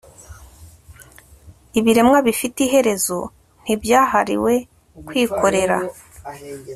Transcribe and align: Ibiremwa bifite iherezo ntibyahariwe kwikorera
Ibiremwa 1.79 2.17
bifite 2.27 2.57
iherezo 2.63 3.17
ntibyahariwe 3.63 4.53
kwikorera 5.07 5.77